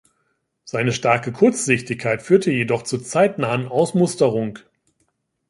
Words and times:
Seine 0.63 0.93
starke 0.93 1.31
Kurzsichtigkeit 1.31 2.23
führte 2.23 2.49
jedoch 2.49 2.81
zur 2.81 3.03
zeitnahen 3.03 3.67
Ausmusterung. 3.67 4.57